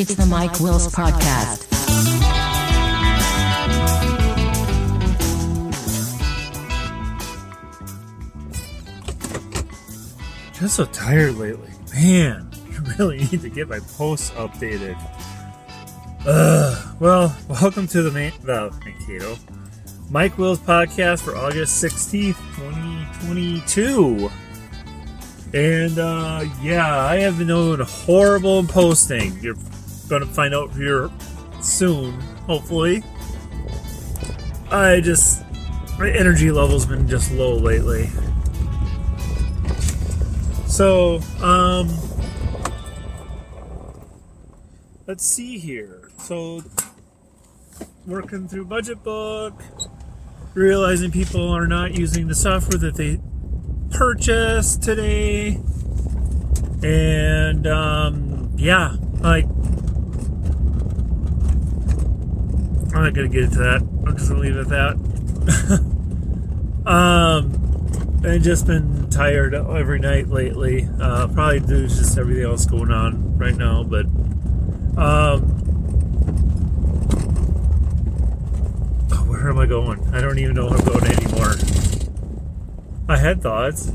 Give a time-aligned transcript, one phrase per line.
[0.00, 1.68] It's the Mike Wills Podcast.
[10.58, 11.68] Just so tired lately.
[11.92, 14.96] Man, I really need to get my posts updated.
[16.98, 19.36] Well, welcome to the main, the Mankato
[20.08, 24.30] Mike Wills podcast for August 16th, 2022.
[25.52, 29.38] And uh, yeah, I have been doing horrible in posting.
[29.40, 29.56] You're
[30.10, 31.08] going to find out here
[31.62, 33.02] soon, hopefully.
[34.70, 35.42] I just,
[35.98, 38.10] my energy level's been just low lately.
[40.66, 41.88] So, um,
[45.06, 46.10] let's see here.
[46.18, 46.62] So,
[48.06, 49.62] working through budget book,
[50.54, 53.20] realizing people are not using the software that they
[53.90, 55.60] purchased today,
[56.82, 59.46] and um, yeah, like
[62.94, 63.82] I'm not gonna get into that.
[64.06, 64.96] I'm just gonna leave it at that.
[66.86, 70.88] um, I've just been tired every night lately.
[71.00, 74.06] Uh, probably due to just everything else going on right now, but
[74.96, 75.40] um,
[79.26, 80.06] where am I going?
[80.12, 81.54] I don't even know where I'm going anymore.
[83.08, 83.88] I had thoughts,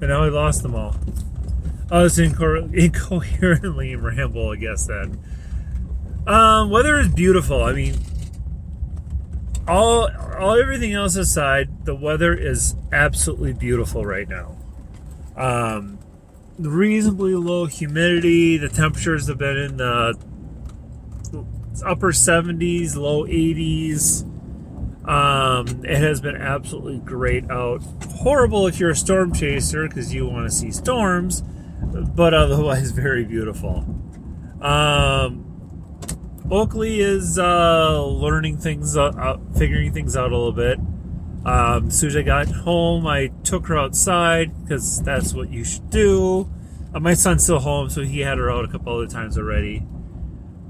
[0.00, 0.96] and now I lost them all.
[1.90, 4.86] I was inco- incoherently ramble, I guess.
[4.86, 5.20] Then,
[6.26, 7.62] um, weather is beautiful.
[7.62, 7.96] I mean,
[9.66, 14.56] all, all everything else aside, the weather is absolutely beautiful right now.
[15.36, 15.98] Um,
[16.58, 18.56] reasonably low humidity.
[18.56, 20.18] The temperatures have been in the
[21.84, 24.30] upper 70s, low 80s.
[25.08, 27.82] Um, it has been absolutely great out.
[28.08, 31.42] Horrible if you're a storm chaser because you want to see storms,
[32.14, 33.84] but otherwise very beautiful.
[34.62, 35.43] Um,
[36.50, 40.78] Oakley is uh, learning things out, figuring things out a little bit.
[41.46, 45.64] Um, as soon as I got home, I took her outside because that's what you
[45.64, 46.50] should do.
[46.94, 49.86] Uh, my son's still home, so he had her out a couple other times already.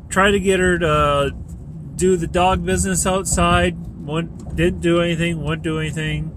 [0.09, 1.35] Tried to get her to
[1.97, 3.77] do the dog business outside.
[3.77, 5.43] One didn't do anything.
[5.43, 6.31] Wouldn't do anything.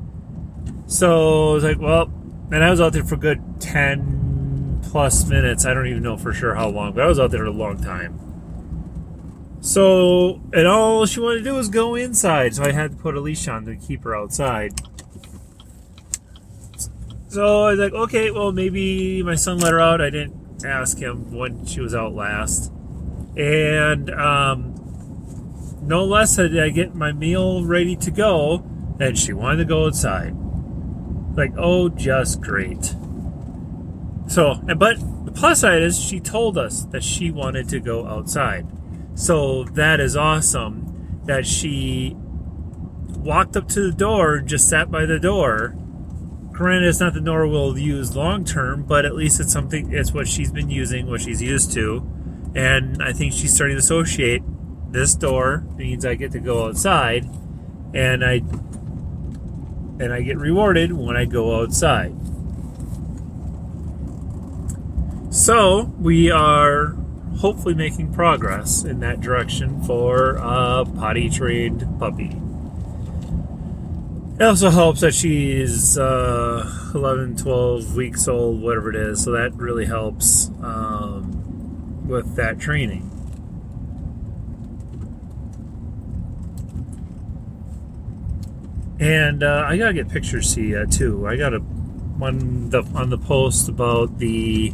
[0.88, 2.12] So I was like, well,
[2.52, 5.66] and I was out there for good ten plus minutes.
[5.66, 7.81] I don't even know for sure how long, but I was out there a long
[7.81, 8.27] time.
[9.67, 13.17] So, and all she wanted to do was go inside, so I had to put
[13.17, 14.79] a leash on to keep her outside.
[17.28, 20.00] So I was like, okay, well, maybe my son let her out.
[20.00, 22.72] I didn't ask him when she was out last.
[23.35, 24.73] And um,
[25.81, 28.63] no less did I get my meal ready to go,
[29.01, 30.34] and she wanted to go outside.
[31.35, 32.95] Like, oh, just great.
[34.29, 38.66] So, but the plus side is she told us that she wanted to go outside.
[39.17, 45.17] So that is awesome that she walked up to the door, just sat by the
[45.17, 45.75] door.
[46.51, 50.13] Granted, it's not the door we'll use long term, but at least it's something, it's
[50.13, 52.07] what she's been using, what she's used to.
[52.53, 54.44] And I think she's starting to associate
[54.91, 57.25] this door means I get to go outside
[57.95, 58.44] and I
[59.99, 62.16] and I get rewarded when I go outside.
[65.34, 66.95] So we are
[67.40, 72.36] hopefully making progress in that direction for a potty trained puppy.
[74.40, 79.53] It also helps that she's uh, 11, 12 weeks old, whatever it is, so that
[79.56, 83.12] really helps um, with that training.
[89.00, 91.28] And uh, I gotta get pictures to you too.
[91.28, 94.74] I got a one the, on the post about the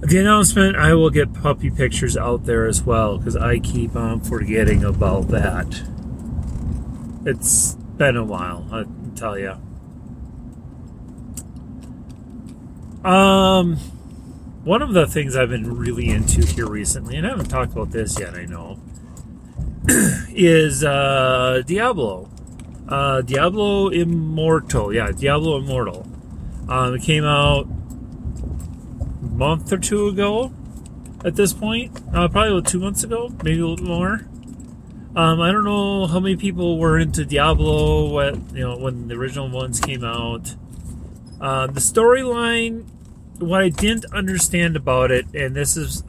[0.00, 0.76] the announcement.
[0.76, 5.28] I will get puppy pictures out there as well because I keep on forgetting about
[5.28, 5.82] that.
[7.24, 8.84] It's been a while, I
[9.16, 9.54] tell you.
[13.04, 13.76] Um,
[14.64, 17.90] one of the things I've been really into here recently, and I haven't talked about
[17.90, 18.80] this yet, I know,
[20.30, 22.30] is uh, Diablo.
[22.88, 24.94] Uh, Diablo Immortal.
[24.94, 26.06] Yeah, Diablo Immortal.
[26.68, 27.66] Um, it came out
[29.38, 30.52] month or two ago
[31.24, 31.98] at this point.
[32.12, 34.26] Uh, probably two months ago, maybe a little more.
[35.16, 39.14] Um, I don't know how many people were into Diablo what, you know, when the
[39.14, 40.54] original ones came out.
[41.40, 42.84] Uh, the storyline,
[43.38, 46.02] what I didn't understand about it, and this is,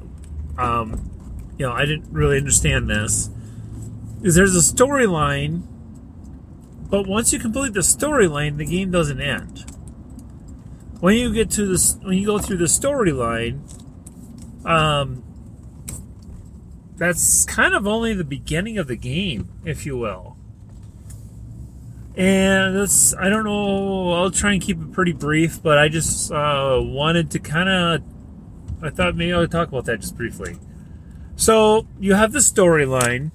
[0.58, 1.10] um,
[1.58, 3.30] you know, I didn't really understand this,
[4.22, 5.64] is there's a storyline
[6.90, 9.66] but once you complete the storyline, the game doesn't end.
[11.00, 13.62] When you get to this, when you go through the storyline,
[14.66, 15.24] um,
[16.98, 20.36] that's kind of only the beginning of the game, if you will.
[22.16, 26.32] And that's, I don't know, I'll try and keep it pretty brief, but I just
[26.34, 28.04] uh, wanted to kind of,
[28.84, 30.58] I thought maybe I would talk about that just briefly.
[31.38, 33.32] So you have the storyline,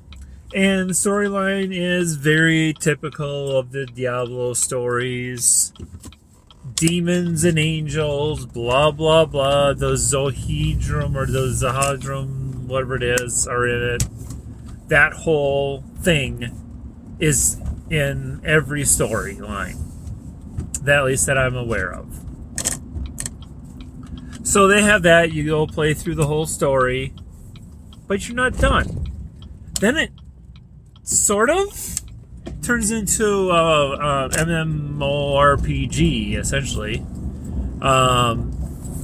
[0.54, 5.72] and the storyline is very typical of the Diablo stories
[6.74, 9.72] demons and angels, blah blah blah.
[9.74, 14.04] The Zohedrum or the Zahadrum, whatever it is, are in it.
[14.88, 19.78] That whole thing is in every storyline.
[20.82, 22.20] That at least that I'm aware of.
[24.42, 25.32] So they have that.
[25.32, 27.14] You go play through the whole story,
[28.06, 29.06] but you're not done.
[29.80, 30.12] Then it
[31.02, 32.00] sort of
[32.64, 37.04] turns into a, a MMORPG essentially.
[37.82, 38.52] Um,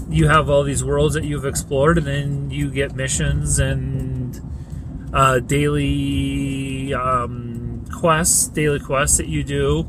[0.08, 4.40] you have all these worlds that you've explored, and then you get missions and
[5.12, 9.86] uh, daily um, quests, daily quests that you do,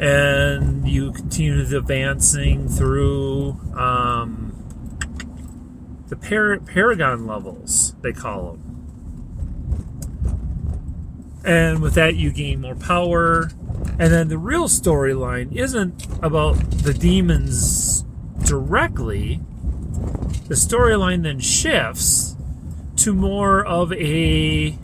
[0.00, 4.56] and you continue advancing through um,
[6.08, 8.81] the par- Paragon levels, they call them
[11.44, 13.50] and with that you gain more power.
[13.98, 18.04] And then the real storyline isn't about the demons
[18.44, 19.40] directly.
[20.48, 22.36] The storyline then shifts
[22.96, 24.78] to more of a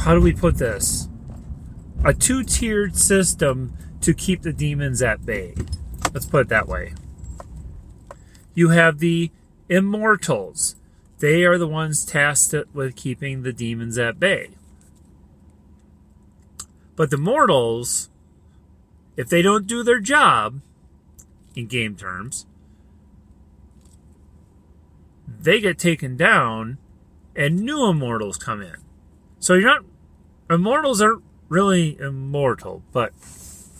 [0.00, 1.08] how do we put this?
[2.04, 5.54] A two-tiered system to keep the demons at bay.
[6.14, 6.94] Let's put it that way.
[8.54, 9.30] You have the
[9.68, 10.76] immortals
[11.18, 14.50] they are the ones tasked with keeping the demons at bay.
[16.96, 18.08] But the mortals,
[19.16, 20.60] if they don't do their job,
[21.54, 22.46] in game terms,
[25.26, 26.78] they get taken down
[27.34, 28.76] and new immortals come in.
[29.40, 29.84] So you're not,
[30.50, 33.12] immortals aren't really immortal, but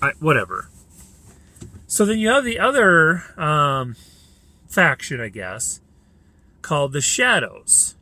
[0.00, 0.70] I, whatever.
[1.86, 3.96] So then you have the other um,
[4.68, 5.80] faction, I guess,
[6.68, 7.96] called the Shadows.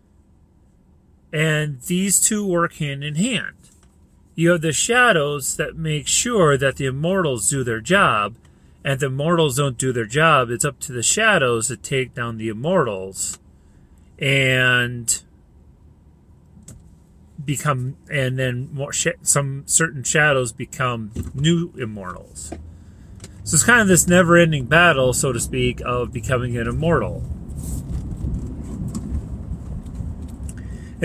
[1.32, 3.54] And these two work hand in hand.
[4.34, 8.34] You have the Shadows that make sure that the Immortals do their job,
[8.84, 12.38] and the Immortals don't do their job, it's up to the Shadows to take down
[12.38, 13.38] the Immortals
[14.18, 15.22] and
[17.44, 22.48] become and then more sh- some certain shadows become new immortals
[23.44, 27.22] so it's kind of this never-ending battle so to speak of becoming an immortal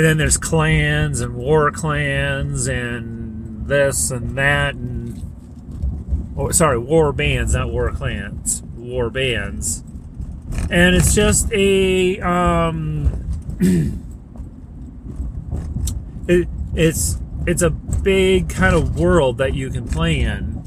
[0.01, 5.21] and then there's clans and war clans and this and that and
[6.35, 9.83] oh, sorry war bands not war clans war bands.
[10.71, 13.27] And it's just a um
[16.27, 20.57] it, it's it's a big kind of world that you can play in.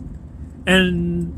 [0.65, 1.35] And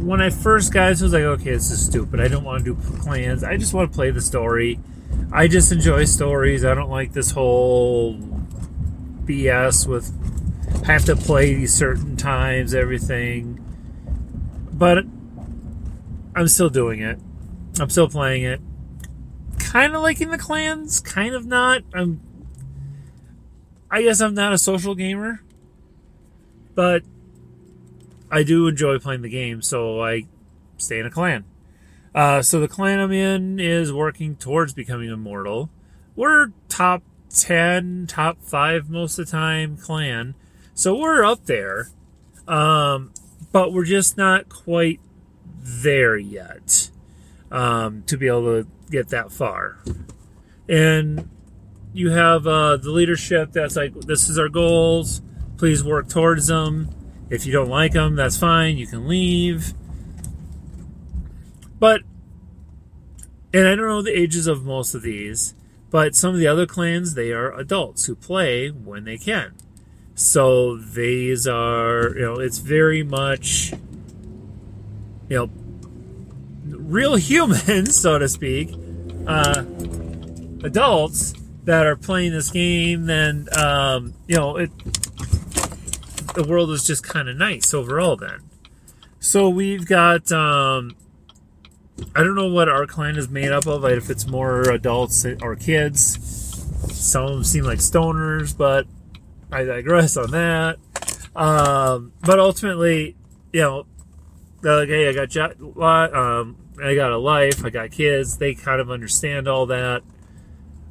[0.00, 2.20] when i first got it, I was like okay this is stupid.
[2.20, 3.44] I don't want to do clans.
[3.44, 4.80] I just want to play the story
[5.32, 6.64] I just enjoy stories.
[6.64, 8.18] I don't like this whole
[9.24, 10.12] BS with
[10.86, 13.62] have to play these certain times, everything.
[14.72, 15.04] But
[16.34, 17.18] I'm still doing it.
[17.80, 18.60] I'm still playing it.
[19.58, 21.82] Kind of liking the clans, kind of not.
[21.92, 22.20] I'm.
[23.90, 25.42] I guess I'm not a social gamer,
[26.74, 27.02] but
[28.30, 30.26] I do enjoy playing the game, so I
[30.76, 31.44] stay in a clan.
[32.16, 35.68] Uh, so the clan I'm in is working towards becoming immortal.
[36.16, 40.34] We're top 10, top 5 most of the time clan.
[40.72, 41.90] So we're up there.
[42.48, 43.12] Um,
[43.52, 45.00] but we're just not quite
[45.60, 46.90] there yet
[47.50, 49.78] um, to be able to get that far.
[50.68, 51.28] And
[51.92, 55.20] you have uh, the leadership that's like, this is our goals.
[55.58, 56.88] Please work towards them.
[57.28, 58.78] If you don't like them, that's fine.
[58.78, 59.74] You can leave.
[61.78, 62.02] But,
[63.52, 65.54] and I don't know the ages of most of these,
[65.90, 69.54] but some of the other clans, they are adults who play when they can.
[70.14, 73.72] So these are, you know, it's very much,
[75.28, 75.50] you know,
[76.64, 78.74] real humans, so to speak,
[79.26, 79.64] uh,
[80.64, 84.70] adults that are playing this game, then, um, you know, it,
[86.34, 88.40] the world is just kind of nice overall then.
[89.18, 90.94] So we've got, um,
[92.14, 95.56] I don't know what our clan is made up of, if it's more adults or
[95.56, 96.18] kids.
[96.92, 98.86] Some of them seem like stoners, but
[99.50, 100.78] I digress on that.
[101.34, 103.16] Um, but ultimately,
[103.52, 103.86] you know,
[104.62, 108.80] they're like, hey, I got um, I got a life, I got kids, they kind
[108.80, 110.02] of understand all that.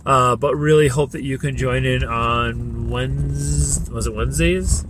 [0.05, 3.89] Uh, but really hope that you can join in on Wednesdays.
[3.89, 4.85] Was it Wednesdays?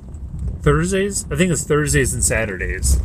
[0.61, 1.25] Thursdays?
[1.31, 2.99] I think it's Thursdays and Saturdays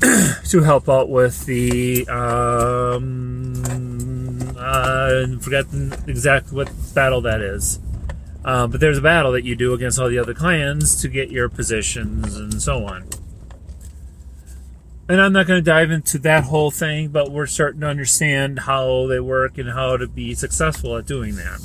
[0.52, 2.06] to help out with the.
[2.08, 3.54] Um,
[4.54, 5.64] uh, I forgot
[6.06, 7.80] exactly what battle that is.
[8.44, 11.30] Uh, but there's a battle that you do against all the other clans to get
[11.30, 13.08] your positions and so on.
[15.08, 18.58] And I'm not going to dive into that whole thing, but we're starting to understand
[18.58, 21.60] how they work and how to be successful at doing that.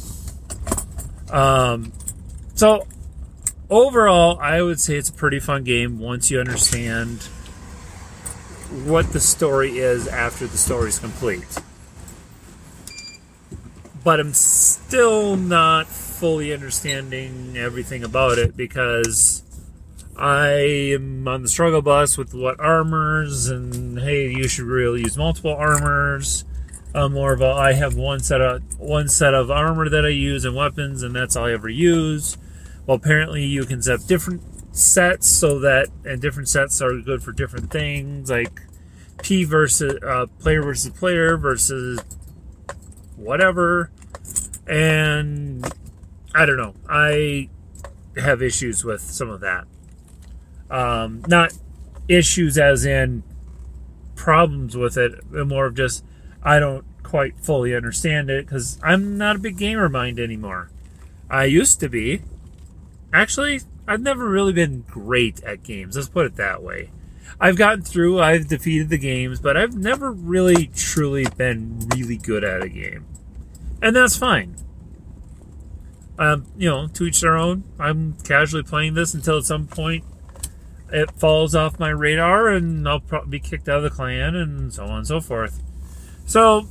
[1.30, 1.92] Um,
[2.56, 2.88] so,
[3.70, 7.28] overall, I would say it's a pretty fun game once you understand
[8.86, 11.58] what the story is after the story is complete.
[14.04, 19.44] But I'm still not fully understanding everything about it because
[20.18, 20.48] I
[20.94, 25.54] am on the struggle bus with what armors and hey, you should really use multiple
[25.54, 26.44] armors.
[26.96, 30.10] Uh, more of a I have one set of one set of armor that I
[30.10, 32.38] use and weapons, and that's all I ever use.
[32.88, 34.42] Well, apparently you can set different
[34.78, 38.62] sets so that and different sets are good for different things, like
[39.24, 42.00] P versus uh, player versus player versus
[43.16, 43.92] whatever.
[44.68, 45.66] And
[46.36, 46.76] I don't know.
[46.88, 47.50] I
[48.18, 49.66] have issues with some of that.
[50.70, 51.54] Um, not
[52.08, 53.24] issues as in
[54.16, 56.04] problems with it, but more of just
[56.44, 60.70] I don't quite fully understand it because I'm not a big gamer mind anymore.
[61.30, 62.22] I used to be.
[63.14, 65.96] Actually, I've never really been great at games.
[65.96, 66.92] Let's put it that way.
[67.40, 72.44] I've gotten through, I've defeated the games, but I've never really truly been really good
[72.44, 73.06] at a game.
[73.82, 74.56] And that's fine.
[76.20, 77.64] Um, you know, to each their own.
[77.80, 80.04] I'm casually playing this until at some point
[80.92, 84.74] it falls off my radar and I'll probably be kicked out of the clan and
[84.74, 85.62] so on and so forth.
[86.26, 86.68] So,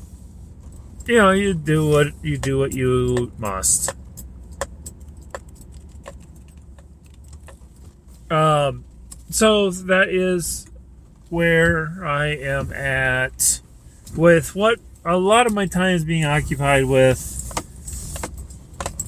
[1.06, 3.94] you know, you do what you do what you must.
[8.30, 8.84] Um,
[9.30, 10.66] so that is
[11.28, 13.60] where I am at
[14.16, 17.36] with what a lot of my time is being occupied with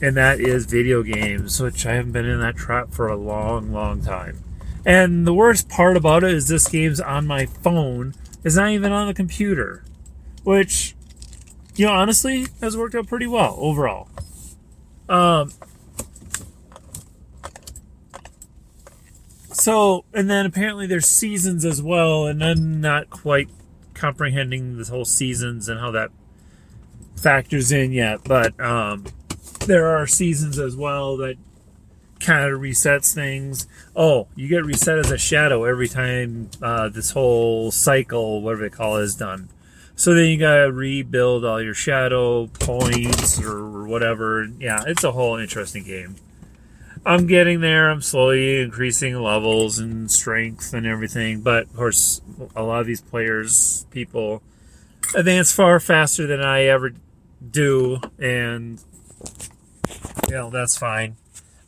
[0.01, 3.73] and that is video games, which I haven't been in that trap for a long,
[3.73, 4.39] long time.
[4.87, 8.93] And the worst part about it is this game's on my phone, it's not even
[8.93, 9.85] on the computer,
[10.45, 10.95] which,
[11.75, 14.09] you know, honestly, has worked out pretty well overall.
[15.09, 15.53] Um,
[19.61, 23.49] so, and then apparently there's seasons as well, and I'm not quite
[23.95, 26.11] comprehending this whole seasons and how that
[27.17, 29.05] factors in yet, but um,
[29.67, 31.37] there are seasons as well that
[32.21, 33.67] kind of resets things.
[33.95, 38.75] Oh, you get reset as a shadow every time uh, this whole cycle, whatever they
[38.75, 39.49] call it, is done.
[39.97, 44.47] So then you gotta rebuild all your shadow points or whatever.
[44.61, 46.17] Yeah, it's a whole interesting game.
[47.05, 47.91] I'm getting there.
[47.91, 51.41] I'm slowly increasing levels and strength and everything.
[51.41, 52.21] But of course,
[52.55, 54.43] a lot of these players, people,
[55.15, 56.93] advance far faster than I ever
[57.51, 58.83] do, and
[60.29, 61.17] you know, that's fine.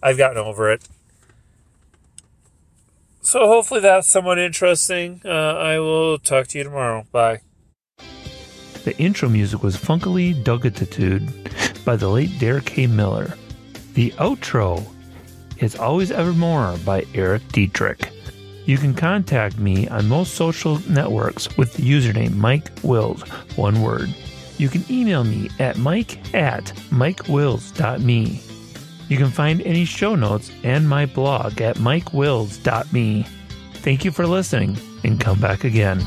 [0.03, 0.87] I've gotten over it.
[3.23, 5.21] So hopefully that's somewhat interesting.
[5.25, 7.07] Uh, I will talk to you tomorrow.
[7.13, 7.41] Bye.
[8.85, 12.87] The intro music was Funkily Dugatitude by the late Derek K.
[12.87, 13.35] Miller.
[13.95, 14.87] The outro
[15.61, 18.09] is Always Evermore by Eric Dietrich.
[18.67, 23.23] You can contact me on most social networks with the username Mike Wills,
[23.57, 24.15] one word.
[24.59, 28.43] You can email me at mike at mikewills.me.
[29.09, 33.27] You can find any show notes and my blog at mikewills.me.
[33.75, 35.99] Thank you for listening and come back again.